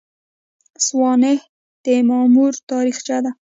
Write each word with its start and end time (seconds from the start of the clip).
سوانح 0.85 1.39
د 1.83 1.87
مامور 2.07 2.51
تاریخچه 2.71 3.17
ده 3.23 3.31